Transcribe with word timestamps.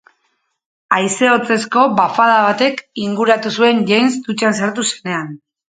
Haize 0.95 1.29
hotzezko 1.33 1.83
bafada 1.99 2.39
batek 2.47 2.83
inguratu 3.05 3.55
zuen 3.59 3.87
James 3.93 4.19
dutxan 4.27 4.61
sartu 4.65 4.91
zenean. 4.93 5.33